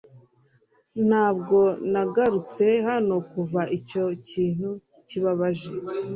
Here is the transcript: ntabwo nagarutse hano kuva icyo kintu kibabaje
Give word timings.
ntabwo 1.07 1.57
nagarutse 1.91 2.65
hano 2.87 3.15
kuva 3.31 3.61
icyo 3.77 4.03
kintu 4.27 4.69
kibabaje 5.07 5.71